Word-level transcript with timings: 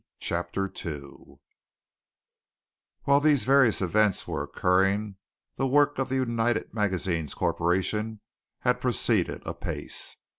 CHAPTER 0.19 0.67
II 0.83 1.37
While 3.03 3.19
these 3.19 3.45
various 3.45 3.83
events 3.83 4.27
were 4.27 4.41
occurring 4.41 5.17
the 5.57 5.67
work 5.67 5.99
of 5.99 6.09
the 6.09 6.15
United 6.15 6.73
Magazines 6.73 7.35
Corporation 7.35 8.19
had 8.61 8.81
proceeded 8.81 9.43
apace. 9.45 10.17